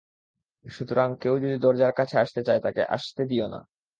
সুতরাং 0.65 1.09
কেউ 1.21 1.33
যদি 1.39 1.57
দরজার 1.57 1.93
কাছে 1.93 2.15
আসতে 2.17 2.41
চায় 2.43 2.61
তাকে 2.61 2.81
আসতে 2.87 3.21
দিও 3.25 3.47
না। 3.47 3.59